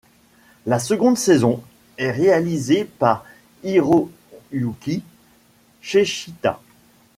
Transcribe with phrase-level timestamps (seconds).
[0.65, 1.61] La seconde saison
[1.99, 3.23] est réalisée par
[3.63, 5.03] Hiroyuki
[5.83, 6.59] Seshita.